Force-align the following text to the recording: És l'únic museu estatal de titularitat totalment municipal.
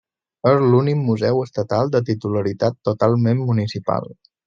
És 0.51 0.63
l'únic 0.71 0.97
museu 1.09 1.43
estatal 1.45 1.93
de 1.97 2.03
titularitat 2.09 2.83
totalment 2.91 3.49
municipal. 3.53 4.15